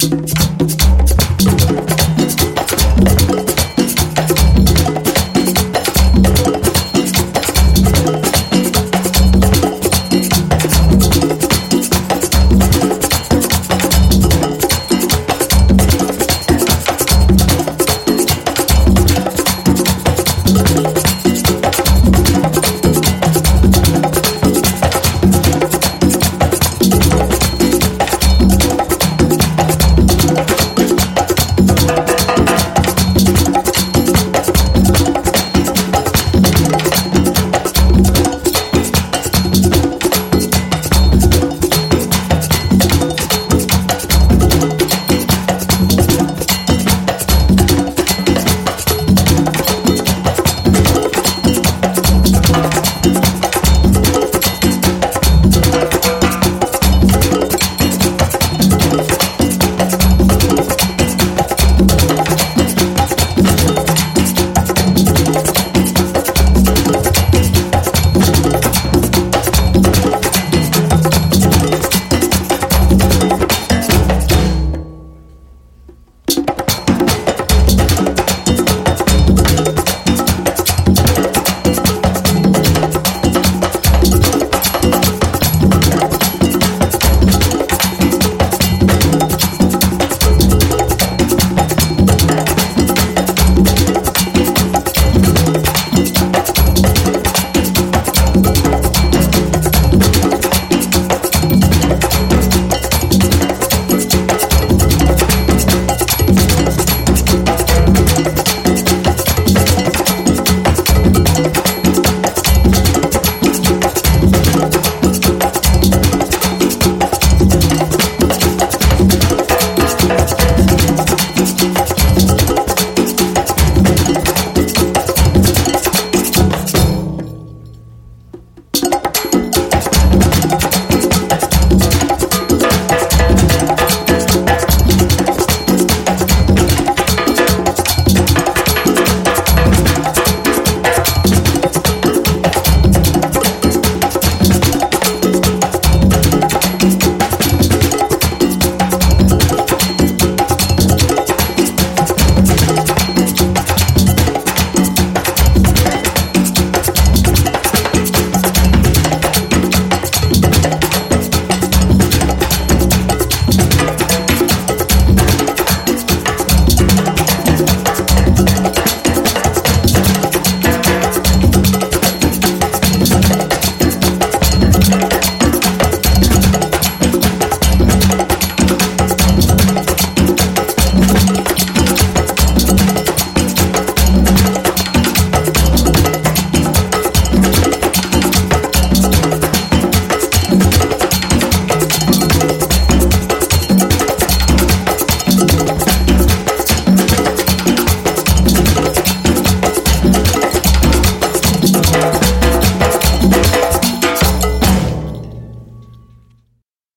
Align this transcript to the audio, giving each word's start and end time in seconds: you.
you. 0.00 0.51